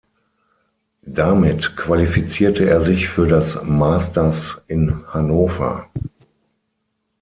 Damit 1.05 1.77
qualifizierte 1.77 2.67
er 2.67 2.83
sich 2.83 3.07
für 3.07 3.27
das 3.27 3.61
Masters 3.63 4.57
in 4.67 4.95
Hannover. 5.13 5.91